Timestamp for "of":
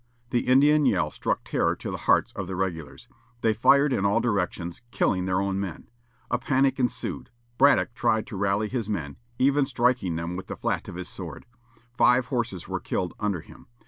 2.31-2.47, 10.87-10.95